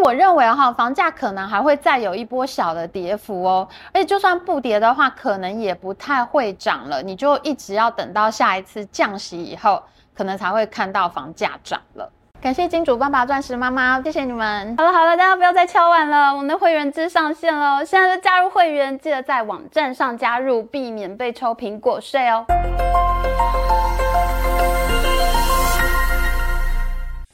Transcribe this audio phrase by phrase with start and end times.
[0.00, 3.68] 我认为哈，房价可能还会再有一波小的跌幅哦。
[3.92, 7.02] 而且就算不跌的话，可能也不太会涨了。
[7.02, 9.82] 你就一直要等到下一次降息以后，
[10.14, 12.10] 可能才会看到房价涨了。
[12.40, 14.74] 感谢金主爸爸、钻石妈妈，谢谢你们。
[14.78, 22.46] 好了好了，大家不要再敲碗了，我们的会员制上线了，现在就加入会员，记得在网站上加入，避免被抽苹果税哦。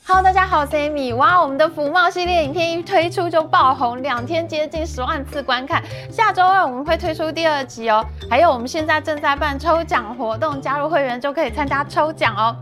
[0.08, 1.12] Hello，大家好，我是 Amy。
[1.16, 5.82] 哇，我们的福茂系列影片一推出就爆红，两天接近十万次观看。
[6.12, 8.06] 下周二我们会推出第二集哦。
[8.30, 12.54] 还有，我们现在正在办抽奖活动，加入会员就可以参加抽奖哦。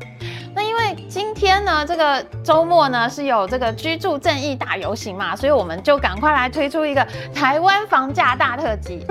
[0.55, 9.07] 那因为今天呢，这个周末呢是有这个居住正义大游行嘛，所以我们就赶快来推出一个台湾房价大特辑。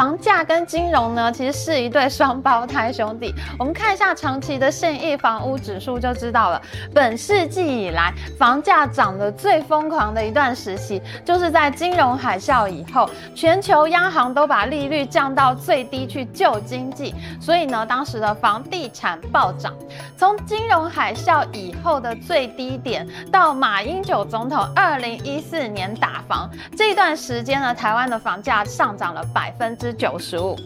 [0.00, 3.34] 房价跟金融呢，其实是一对双胞胎兄弟。
[3.58, 6.62] 我们看一下长期的信义房屋指数就知道了。
[6.94, 19.74] 本世纪以来，房价涨得最疯狂的一段时期，就是在金融海啸以后，全球央行都把利率降到最低去救经济，所以呢，当时的房地产暴涨。
[20.16, 30.56] 从金融海啸以后的最低点，到马英九总统二零一四年打房这段时间呢，台湾的房价上涨了百分之九十五。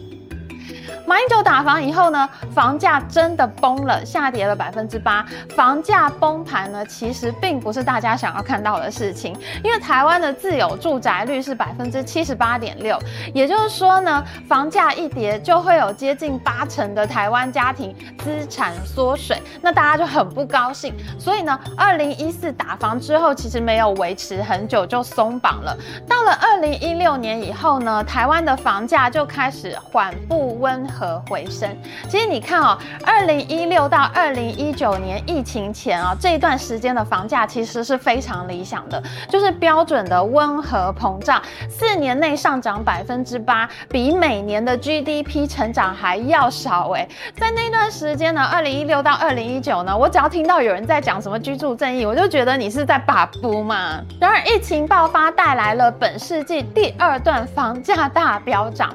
[1.05, 5.25] 马英九打房以后呢，房价真的崩了，下跌了百分之八。
[5.55, 12.99] 房价崩盘呢，其实并不是大家想要看到的事情，因为台湾的自有住宅率是百分之七十八点六，
[13.33, 20.93] 也就是说呢，房价一跌，就会有接近八成的台湾家庭资产缩水，那大家就很不高兴。
[21.19, 25.77] 所以呢，二零一四打房之后，其实没有维持很久就松绑了。
[26.07, 31.69] 到了二零一六年以后呢，台湾的房价就开始缓步温温和回升。
[32.09, 47.07] 其实你看哦，二零一六到二零一九年疫情前啊，这一段时间的房价其实是非常理想的，就是标准的温和膨胀，四年内上涨百分之八，比每年的 GDP 成长还要少哎。
[47.37, 54.01] 在那段时间呢，二零一六到二零一九呢，我只要听到有人在讲什么居住正义，我就觉得你是在把布嘛。
[54.19, 58.93] 然而疫情爆发带来了本世纪第二段房价大飙涨。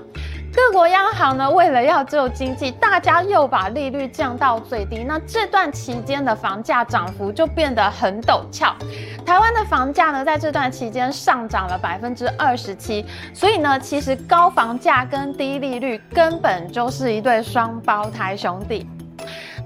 [0.52, 5.04] 各国央行呢，为了要救经济，大家又把利率降到最低。
[5.04, 8.74] 那这段期间的房价涨幅就变得很陡峭。
[9.24, 13.06] 台湾的房价呢，在这段期间上涨了百分之二十七。
[13.32, 18.88] 所以呢，其实高房价跟低利率根本就是一对双胞胎兄弟。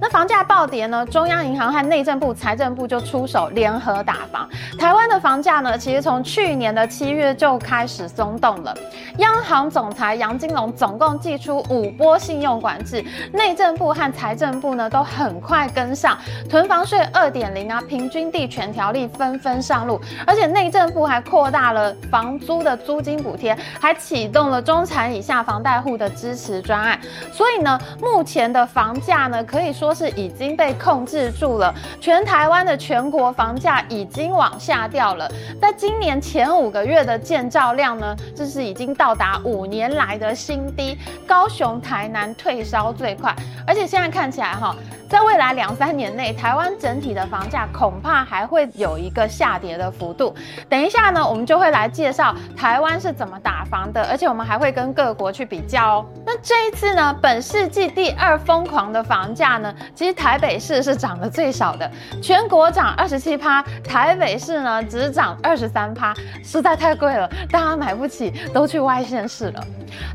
[0.01, 4.49] 那房价暴跌呢，中央银行和内政部、财政部就出手联合打房。
[4.79, 8.77] 台湾的房价呢，其实从去年的七月就开始松动了。
[9.19, 16.19] 央行总裁杨金龙总共祭出五波信用管制，内政部和财政部呢都很快跟上。
[16.51, 26.99] 囤房税二点零啊，平均地权条例纷纷上路，而且内政部还扩大了房租的租金补贴，还启动了中产以下房贷户的支持专案。
[27.33, 29.84] 所以呢，目前的房价呢，可以说。
[29.85, 35.31] 说是已经被控制住了，全台湾的全国房价已经往下掉了。
[35.61, 40.97] 在今年前五个月的建造量呢，这是已经到达五年来的新低。
[41.27, 43.37] 高雄、台南退烧最快，
[43.67, 44.75] 而且现在看起来哈。
[45.15, 50.35] 在未来两三年内，台湾整体的房价恐怕还会有一个下跌的幅度。
[50.69, 56.07] 等一下呢，我们就会来介绍台湾是怎么打房的，而且我们还会跟各国去比较哦。
[56.27, 61.89] 那这一次呢，本世纪第二疯狂的房价呢，其实台北市是涨得最少的，
[62.21, 69.65] 全国涨二十七趴，台北市呢只涨二十三趴，实在太贵了，大家买不起，都去外县市了。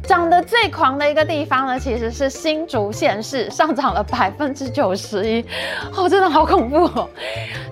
[0.03, 5.45] 涨得最狂的一个地方呢，其实是新竹县市，上涨了百分之九五十一，
[5.95, 7.07] 哦，真的好恐怖哦。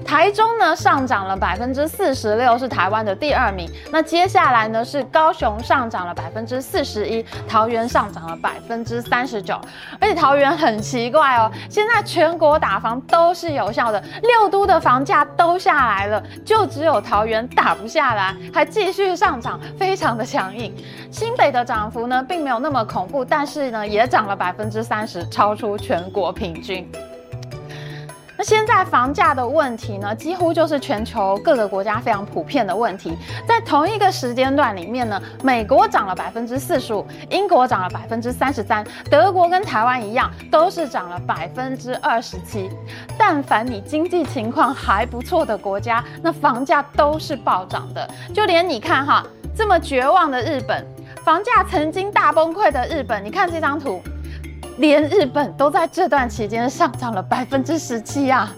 [0.05, 3.69] 台中呢上涨了百分之四十六，是台湾的第二名。
[3.91, 9.59] 那接下来呢是高雄上涨了百分之四十一，桃园上涨了百分之三十九。
[9.99, 20.73] 而且桃园很奇怪哦，现在全国打房都是有效的，六都的房价都下来了，就只有桃园打不下来，还继续上涨，非常的强硬。
[21.11, 26.89] 新北的涨幅呢，并没有那么恐怖，但是呢，也涨了百分之三十，超出全国平均。
[28.37, 33.17] 那现在房价的问题呢，几乎就是全球各个国家非常普遍的问题。
[33.47, 42.69] 在同一个时间段里面呢，美国涨了百分之四十五，英国涨了百分之三十三，德国跟台湾一样，都是涨了百分之二十七。
[43.17, 48.07] 但凡你经济情况还不错的国家，那房价都是暴涨的。
[48.35, 49.25] 就连你看哈，
[49.55, 50.85] 这么绝望的日本。
[51.25, 54.01] 房价曾经大崩溃的日本，你看这张图，
[54.77, 58.51] 连日本都在这段期间上涨了百分之十七啊！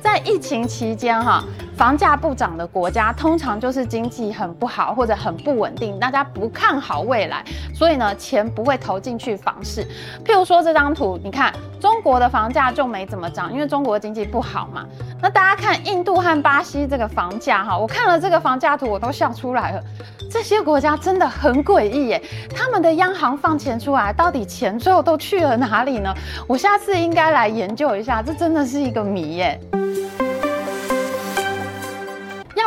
[0.00, 1.42] 在疫情期间哈，
[1.76, 7.44] 房价不涨的国家，通常就是经济很不好或者很不稳定，大家不看好未来，
[7.74, 9.84] 所以呢，钱不会投进去房市。
[10.24, 14.86] 譬如说这张图，你看中国的房价就没怎么涨，因为中国经济不好嘛。
[15.20, 19.82] 那大家看印度和巴西这个房价哈，我看了这个房价图，我都笑出来了。
[20.30, 22.22] 这些国家真的很诡异耶，
[22.54, 26.14] 他们的央行放钱出来，到底钱最后都去了哪里呢？
[26.46, 29.60] 我下次应该来研究一下，这真的是一个谜耶。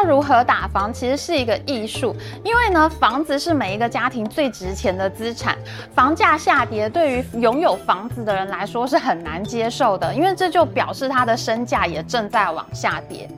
[0.04, 5.58] 如何打房其实是一个艺术，因为呢，房子是每一个家庭最值钱的资产，
[5.94, 13.30] 房价下跌对于拥有房子的人来说是很难接受的，因为这就表示他的身价也正在往下跌，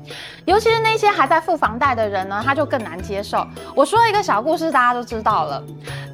[0.46, 3.46] 尤其是那些还在付房贷的人呢，他就更难接受。
[3.76, 5.64] 我说一个小故事，大家都知道了，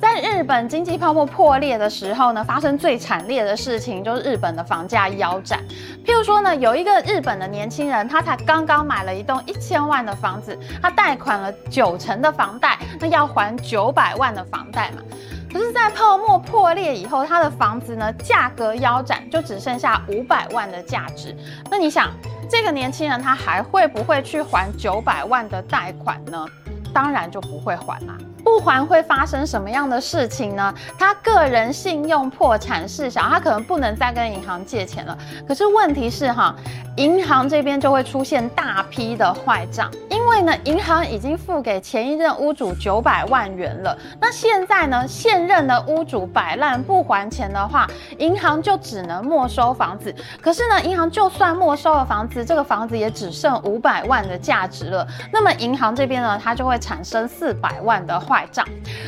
[0.02, 5.60] 在日本经济泡沫破裂的时候呢，发生最惨烈的事情就是日本的房价腰斩。
[6.06, 10.39] 譬如说呢，有一个日本的年轻人，他才刚刚买了一栋一千万的房
[10.82, 15.04] 他贷款了九成的房贷，那要还九百万的房贷嘛。
[15.52, 21.36] 可是，在泡沫破裂以后，他的房子呢，价格腰斩，就只剩下五百万的价值。
[21.72, 22.12] 那你想，
[22.48, 26.46] 这个年轻人他还会不会去还九百万的贷款呢？
[26.94, 28.18] 当然就不会还啦。
[28.42, 30.74] 不还会发生什么样的事情呢？
[30.98, 35.16] 他个人信用破产事小，他可能不能再跟银行借钱了。
[35.48, 36.56] 可是问题是哈，
[36.96, 43.96] 银行这边就会出现大批的坏账，因为呢，银行已经付给前一任屋主九百万元了。
[44.20, 47.86] 那现在呢，现任的屋主摆烂不还钱的话，
[48.18, 50.16] 银行就只能没收房子。
[50.42, 55.06] 可是呢，银行就算没收了房子，这个房子也只剩五百万的价值了。
[55.32, 58.66] 那么银行这边呢，它就会产生四百万的坏账，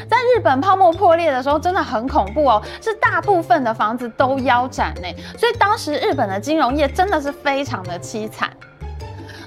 [0.09, 5.07] 在日本泡沫破裂的时候，真的很恐怖哦，是大部分的房子都腰斩呢，
[5.38, 8.50] 所以当时日本的金融业真的是非常的凄惨。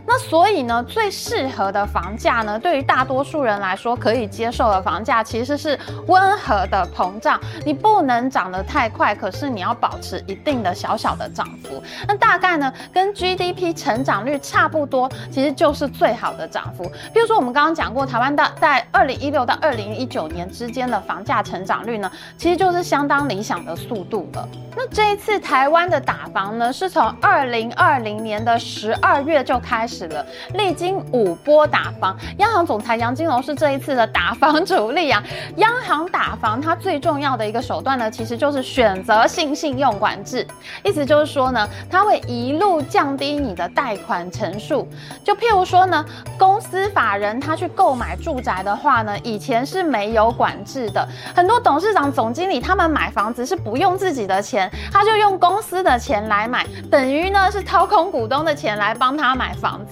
[0.07, 7.41] 那所以呢，最适合的房价呢，对于大多数人来说可以接受的房价，其实是温和的膨胀。
[7.65, 11.83] 你不能涨得太快，可是你要保持一定的小小的涨幅。
[12.07, 16.85] 那大概呢，跟 GDP 成长率差不多，其实就是最好的涨幅。
[17.13, 24.49] 比如说我们刚刚讲过，台湾的在二零一六到二零一九年之间的房价成长率呢，其实就是相当理想的速度了。
[24.77, 30.25] 那这一次台湾的打房呢，是从二零二零年的十二月就开始了，
[30.55, 32.17] 历经五波打房。
[32.39, 35.23] 央行总裁杨金龙是这一次的打房主力啊。
[35.57, 40.47] 央行打房，它最重要的一个手段呢，其实就是选择性信用管制。
[40.83, 44.89] 意思就是说呢，它会一路降低你的贷款成数。
[45.23, 46.05] 就譬如说呢，
[46.39, 54.71] 公司法人他去购买住宅的话呢，以前是没有管制的，很多董事长、总经理他们买房子是不用自己的钱。
[54.93, 59.84] 他就用公司的钱来买，等于呢是掏空股东的钱来帮他买房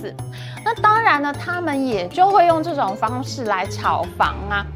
[0.65, 4.67] 那当然呢，他们也就会用这种方式来炒房啊。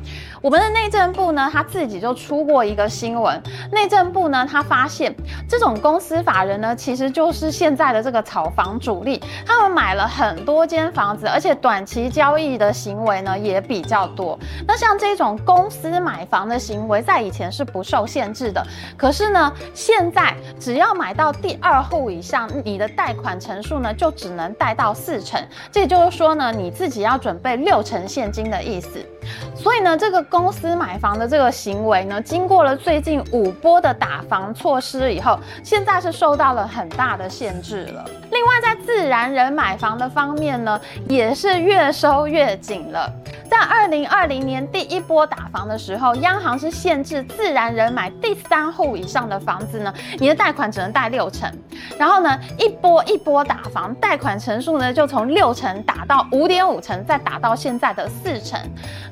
[0.46, 3.42] 我们的内政部呢，他自己就出过一个新闻。
[3.72, 5.12] 内政部呢，他发现
[5.48, 9.20] 这种公司法人呢，其实就是现在的这个炒房主力。
[9.44, 14.38] 他们买了很多间房子，而且短期交易的行为呢也比较多。
[14.68, 18.64] 那像这种公司买房的行为，在以前是不受限制的。
[18.96, 25.44] 可是呢，现在只要买到第二户以上，你的贷款成数呢就只能贷到四成。
[25.72, 29.04] 这也就是说呢，你自己要准备六成现金的意思。
[29.56, 38.04] 所以呢，这个公司买房的这个行为呢，经过了最近五波的打房措施以后，现在是受到了很大的限制了。
[38.30, 40.78] 另外，在自然人买房的方面呢，
[41.08, 43.10] 也是越收越紧了。
[43.48, 51.50] 在二零二零年第一波打房的时候，央行是限制自然人买第三户以上的房子呢，你的贷款只能贷六成。
[51.96, 58.60] 然后呢，一波一波打房，贷款成数呢就从六成打到五点五成，再打到现在的四成。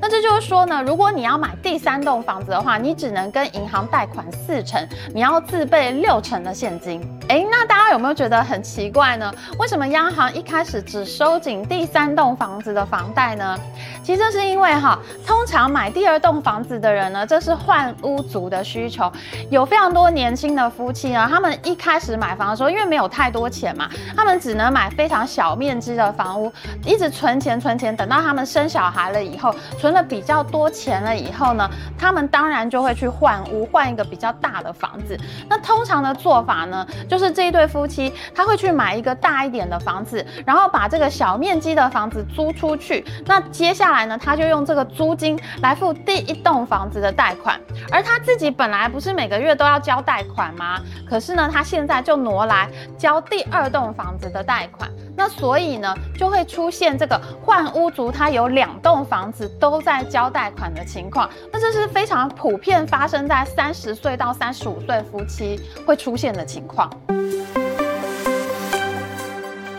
[0.00, 6.98] 那这就是说呢，如果如果你要买第三栋房子的话，你只能跟银行贷款四成，你要自备六成的现金。
[7.28, 9.30] 诶，那大家有没有觉得很奇怪呢？
[9.58, 13.54] 为什么央行一开始只收紧第三栋房子的房贷呢？
[14.02, 19.12] 其实这是因为哈，通常买第二栋房子的人呢，这是换屋族的需求，
[19.50, 26.50] 有非常多年轻的夫妻呢，他们一开始买房的时候，因为没有太多钱嘛，他们只能买非常小面积的房屋，
[26.86, 35.18] 一直存钱存钱，等到他们生小孩了以后，存了比较多钱了以后呢，他们当然就会去换屋，换一个比较大的房子。
[35.48, 43.04] 那通常的做法呢，就是这一对夫妻他会去买一个大一点的房子，然后把这个小面积的房子租出去。
[43.26, 47.58] 那接下来呢，他就用这个租金来付第一栋房子的贷款，
[47.90, 50.80] 而他自己本来不是每个月都要交贷款吗？
[51.08, 54.90] 可是呢，他现在就挪来交第二栋房子的贷款。
[55.16, 61.28] 那所以呢，就会出现这个换屋族，他有两栋房子都在交贷款的情况。
[61.52, 66.90] 那这是非常普遍发生在三十岁到三十五岁夫妻会出现的情况。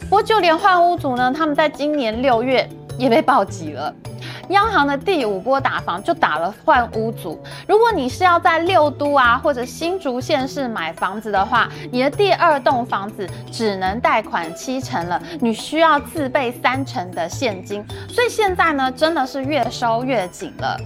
[0.02, 3.94] 不过就连换屋族呢，他们在今年六月也被暴击了。
[4.50, 7.42] 央行的第五波打房就打了换屋族。
[7.68, 17.84] 如果你是要在六都啊或者新竹县市买房子的话，你的第二栋房子只能贷款七成了，你需要自备三成的现金。
[18.08, 20.80] 所以现在呢，真的是越收越紧了。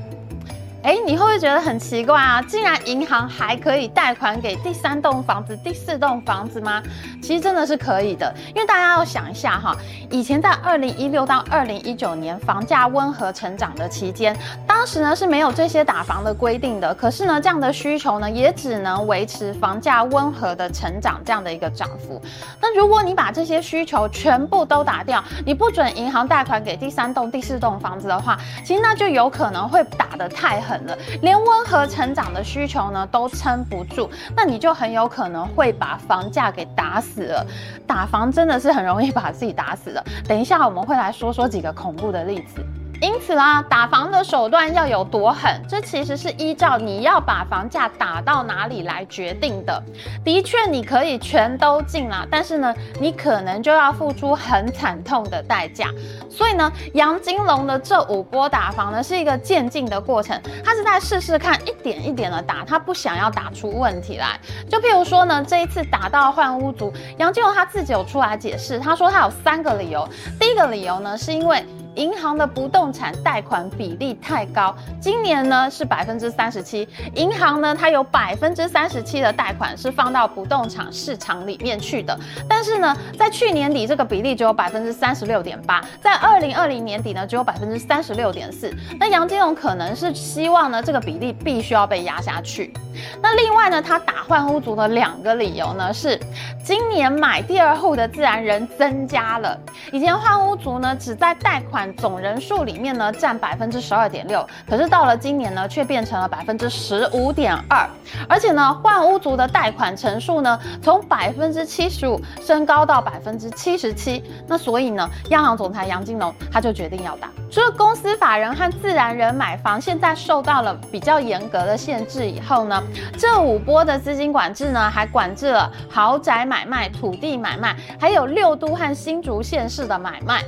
[0.81, 2.41] 哎，你会不会觉得很奇怪啊？
[2.43, 6.81] 竟然银行还可以贷款给第三栋房子、第四栋房子吗？
[7.21, 9.75] 其实真的是可以的，因为大家要想一下哈，
[10.09, 14.33] 以前在二零一六到二零一九年房价温和成长的期间，
[14.65, 22.21] 当时呢是没有这些打房的规定的，可是呢这样的需求呢也只能维持房价温和的成长这样的一个涨幅。
[22.61, 37.45] 那如果你把这些需求全部都打掉，你不准银行贷款给第三栋、第四栋房子的话，其实那就有可能会打得太狠了，连温和成长的需求呢都撑不住，那你就很有可能会把房价给打死了。
[37.87, 40.03] 打房真的是很容易把自己打死的。
[40.27, 42.61] 等一下我们会来说说几个恐怖的例子。
[43.01, 49.81] 因此啦，打房的手段要有多狠，这其实是依照你要把房价打到哪里来决定的。
[50.23, 55.87] 的确，你可以全都进啦，但是呢，你可能就要付出很惨痛的代价。
[56.29, 64.37] 所以呢，杨金龙的这五波打房呢，是一个渐进的过程，他是在试试看，一点一点的打，他不想要打出问题来。
[64.69, 70.07] 就譬如说呢，这一次打到换屋族，杨金龙他自己有出来解释，他说他有三个理由。
[70.37, 71.63] 第一个理由呢，是因为
[71.95, 76.87] 银行的不动产贷款比例太高，今年呢是百分之三十七。
[77.15, 82.17] 银行呢，它有百分之三十七的贷款是放到不动产市场里面去的。
[82.47, 88.73] 但是呢，在去年底这个比例只有百分之三十六点八，在二零二零年底呢只有百分之三十六点四。
[88.99, 92.73] 那杨金龙可能是希望呢这个比例必须要被压下去。
[93.21, 96.19] 那另外呢，他打换屋族的两个理由呢是，
[96.63, 99.57] 今年买第二户的自然人增加了。
[99.91, 107.87] 以前换屋族呢只在贷款总人数里面呢占百分之十二点六，可是到了今年呢却变成了百分之十五点二，
[108.27, 114.23] 而且呢换屋族的贷款成数呢从百分之七十五升高到百分之七十七。
[114.47, 117.29] 那所以呢，央行总裁杨金龙他就决定要打。
[117.51, 122.81] 除了公司法人和自然人买房现在受到了比较严格的限制以后呢，
[123.17, 130.43] 这五波的资金管制呢，还管制了豪宅买卖、土地买卖，还有六都和新竹县市的买卖。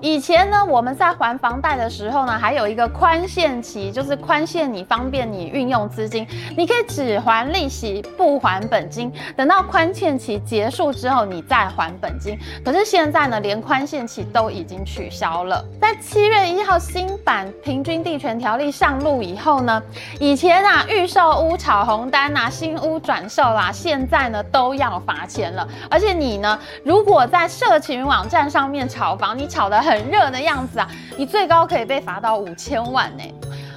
[0.00, 6.26] 以前呢，我们在还房贷的时候呢，还有一个宽限期，就是宽限你方便你运用资金，
[6.56, 12.38] 你可以只还利息不还本金，等到宽限期结束之后你再还本金。
[12.64, 15.64] 可是现在呢，连宽限期都已经取消了。
[15.80, 19.82] 在七月一号新版平均地权条例上路以后呢，
[20.20, 25.66] 以前啊预售屋炒红单啊，新屋转售啦，现在呢都要罚钱了。
[25.90, 33.24] 而且你呢，如果在社群网站上面炒房，你炒得很热的样子啊，你最高可以被罚到五千万呢。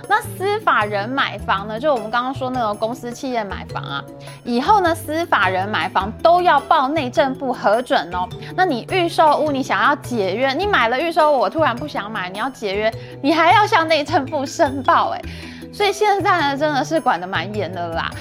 [0.09, 4.03] 那司法人买房呢，就我们刚刚说那个公司企业买房啊，
[4.43, 8.27] 以后呢，司法人买房都要报内政部核准哦。
[8.53, 15.21] 那你预售屋，你想要解约，你买了预售屋，我突然不想买，你要解约，你还要向内政部申报哎。
[15.71, 18.11] 所以现在呢，真的是管得蛮严的啦。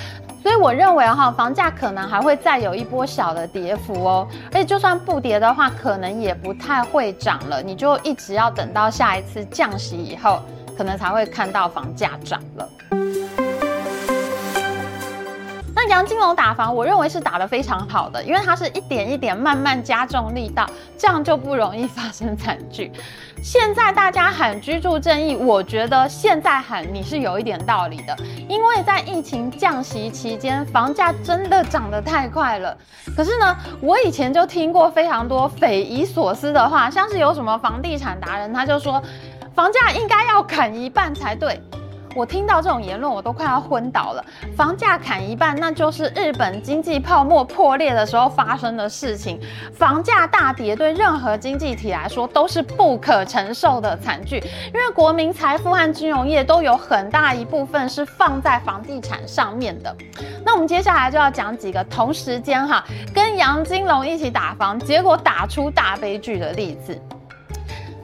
[0.42, 10.40] 所以我认为哈，房价可能还会再有一波小的跌幅哦，而且就算不跌的话，可能也不太会涨了，你就一直要等到下一次降息以后，
[10.76, 12.68] 可能才会看到房价涨了。
[16.04, 22.90] 金龙打房，我认为是打得非常好的，因为它是一点一点慢慢加重力道，这样就不容易发生惨剧。
[23.42, 28.16] 现在大家喊居住正义，我觉得现在喊你是有一点道理的，
[28.48, 32.76] 因为在疫情降息期间，房价真的涨得太快了。
[33.16, 39.02] 可是呢，我以前就听过非常多匪夷所思的话，像是有什么房地产达人他就说，
[39.54, 41.60] 房价应该要砍一半才对。
[42.14, 44.24] 我听到这种言论，我都快要昏倒了。
[44.56, 49.40] 房价砍一半，那就是日本经济泡沫破裂的时候发生的事情。
[49.72, 54.42] 房价大跌，对任何经济体来说都是不可承受的惨剧，
[54.74, 59.96] 因为国民财富和金融业都有很大一部分是放在房地产上面的。
[60.44, 67.00] 那我们接下来就要讲几个同时间哈，跟杨金龙一起打房，结果打出大悲剧的例子。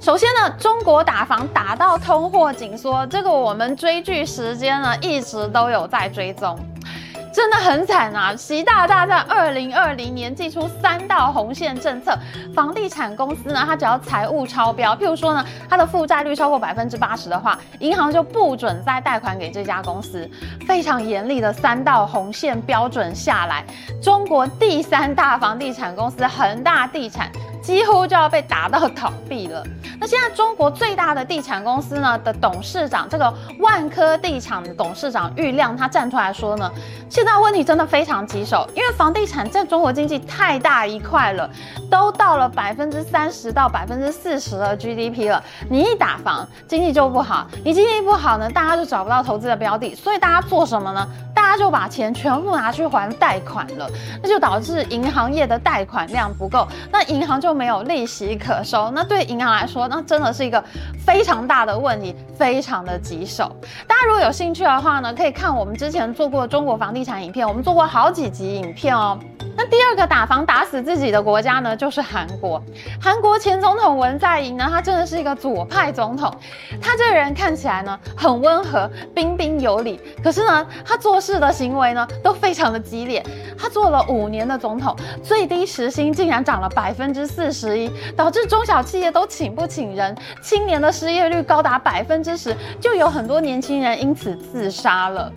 [0.06, 6.56] 首先呢，中国打房打到通货紧缩，这个我们追剧时间呢一直都有在追踪，
[7.34, 8.32] 真的很惨啊！
[8.36, 12.16] 习大大在二零二零年祭出三道红线政策，
[12.54, 20.30] 房地产公司呢，它只要财务超标，譬如说呢，它的负债率超过百分之八十的话，银行就不准再贷款给这家公司。
[20.68, 23.64] 非常严厉的三道红线标准下来，
[24.00, 27.28] 中国第三大房地产公司恒大地产。
[27.66, 29.60] 几乎就要被打到倒闭了。
[29.98, 36.70] 那现在中国最大的地产公司呢的董事长，这个万科地产的董事长郁亮，他站出来说呢，
[37.10, 41.50] 现在问题真的非常棘手，因为房地产占中国经济太大一块了，
[41.90, 45.42] 都到了百分之三十到百分之四十的 GDP 了。
[45.68, 51.04] 你一打房，经济就不好，你经济不好呢，大家就找不到投资的标的，所以大家做什么呢？
[51.34, 53.88] 大家就把钱全部拿去还贷款了，
[54.22, 58.90] 那就导致银行业的贷款量不够，那银行就没有利息可收。
[58.94, 60.62] 那对银行来说，那真的是一个
[61.04, 63.50] 非常大的问题，非常的棘手。
[63.86, 69.18] 大家如果有兴趣的话呢，可以看我们之前做过中国房地产影片，我们做过好几集影片哦。
[69.56, 72.62] 那第二个打房打死自己的国家呢，就是韩国。
[73.00, 76.30] 韩国前总统文在寅呢，他真的是一个左派总统。
[76.80, 83.24] 他这个人看起来呢很温和、彬彬有礼，可是呢，他做事的行为呢都非常的激烈。
[83.58, 95.32] 他做了五年的总统，最低时薪竟然涨了百分之四十一，导致中小企业都请不请人，青年的失业率高达百分之十，就有很多年轻人因此自杀了。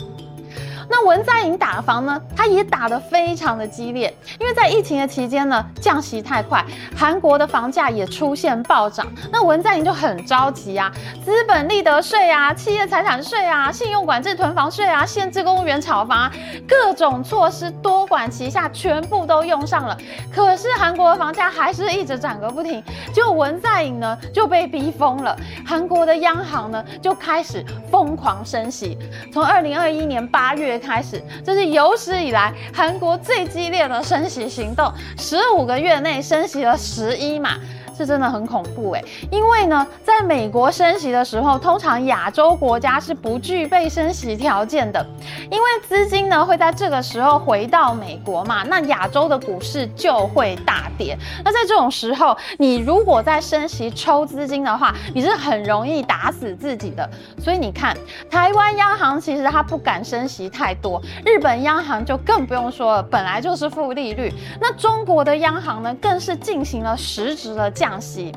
[0.92, 6.64] 那文在寅打房呢，他也打得非常的激烈，因为在疫情的期间呢，降息太快，
[6.96, 9.08] 韩国的房价也出现暴涨。
[9.32, 10.92] 那文在寅就很着急啊，
[11.26, 16.32] 资本利得税啊，企业财产税啊，信用管制囤房税啊，限制公务员炒房啊，
[16.68, 19.98] 各种措施多管齐下，全部都用上了。
[20.32, 25.36] 可是韩国的房价还是一直涨个不停，就文在寅呢就被逼疯了，
[25.66, 28.96] 韩国的央行呢就开始疯狂升息，
[29.34, 30.78] 从二零二一年八月。
[30.80, 37.58] 开始，这是有史以来韩国最激烈的升息行动，十五个月内升息了十一码。
[38.00, 45.06] 这真的很恐怖诶，因为呢，在美国升息的时候，通常亚洲国家是不具备升息条件的，
[45.52, 51.18] 因为资金呢会在这个时候回到美国嘛，那亚洲的股市就会大跌。
[51.44, 57.10] 那在这种时候，你如果在升息抽资金的话，你是很容易打死自己的。
[57.38, 57.94] 所以你看，
[58.32, 64.34] 台湾央行其实它不敢升息太多，日本央行就更不用说了，本来就是负利率。
[64.62, 67.89] 那中国的央行呢，更是进行了实质的降。
[67.90, 68.32] 降息，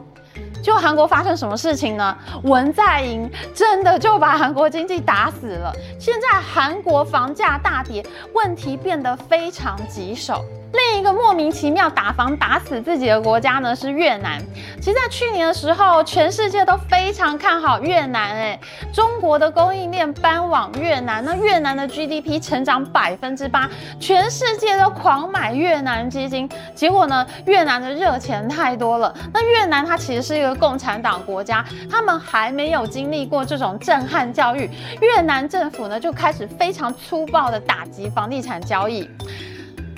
[0.63, 2.17] 就韩国发生什么事情呢？
[2.45, 5.71] 文在寅真的就把韩国经济打死了。
[5.99, 10.43] 现在韩国房价大跌，问题变得非常棘手。
[11.03, 14.41] 一个莫名其妙打房打死自己的国家呢，是越南。
[14.81, 18.61] 其实，在去年的时候，全世界都非常看好越南，哎，
[18.95, 26.49] 中国的供应链搬往越南，那越南的 GDP 成长百分之八，全世界都狂买越南基金。
[26.73, 29.13] 结果呢，越南的热钱太多了。
[29.35, 39.11] 那越南它其实是一个共产党国家，他们还没有经历过这种震撼教育，越南政府呢就开始非常粗暴的打击房地产交易。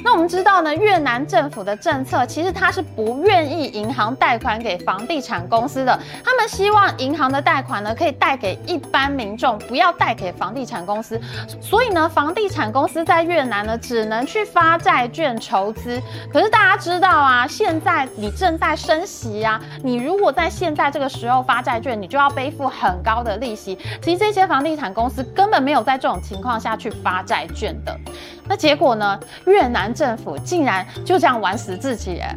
[0.04, 11.18] 那我们知道呢，越南政府的政策其实它是不愿意银行贷款给房地产公司的，他们希望银行的贷款呢可以贷给一般民众，不要贷给房地产公司。
[11.58, 15.98] 所以呢，房地产公司在越南呢只能去发债券筹资。
[16.30, 23.78] 可是大家知道啊，现在你正在升息啊，你如果在现在这个时候发债券，你就要背负很高的利息。
[24.02, 27.98] 其实这些房地产公司根本没有在这种情况下去发债券的。
[28.46, 29.84] 那结果呢，越南。
[29.94, 32.28] 政府竟然就这样玩死自己耶！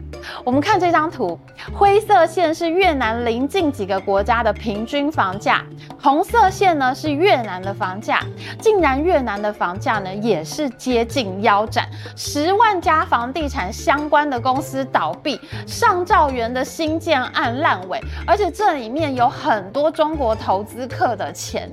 [0.43, 1.39] 我们看这张图，
[1.73, 5.65] 灰色线是越南邻近几个国家的平均房价，
[5.99, 8.23] 红色线呢是越南的房价。
[8.59, 21.71] 竟然越南的房价呢也是接近腰斩，十万家房地产相关的公司倒闭，上兆元的新建案烂尾，而且这里面有很多中国投资客的钱。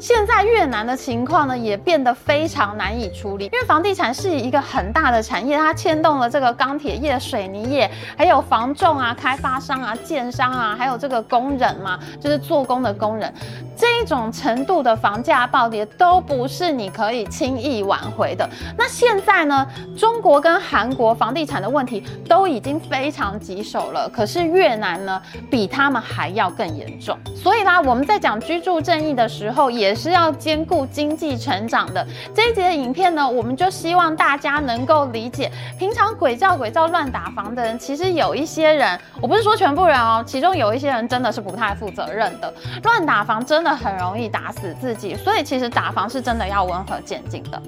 [0.00, 13.32] 现在越南的情况呢，也变得非常难以处理，因为房地产是一个很大的产业，它牵动了这个钢铁业、水泥业，还有房仲啊、开发商啊、建商啊，还有这个工人嘛，就是做工的工人，
[13.76, 18.48] 这种程度的房价暴跌都不是你可以轻易挽回的。
[18.76, 27.18] 那现在呢，中国跟韩国房地产的问题都已经非常棘手了，可是越南呢，比他们还要更严重。
[27.34, 32.06] 所以啦，我们在讲居住正义的时候，也也是要兼顾经济成长的。
[32.34, 42.52] 这一集的影片呢，我们就希望大家能够理解，平常鬼叫鬼叫乱打房的人，其实有一些人，我不是说全部人哦，其中有一些人真的是不太负责任的，
[42.84, 45.14] 乱打房真的很容易打死自己。
[45.16, 47.60] 所以其实打房是真的要温和渐进的。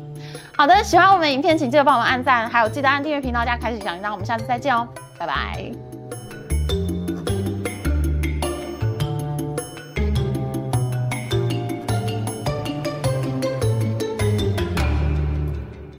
[0.54, 4.12] 好的，喜欢我们影片，请记得帮我们按赞，还有记得按订阅频道加开始小铃铛。
[4.12, 4.86] 我们下次再见哦，
[5.18, 5.89] 拜拜。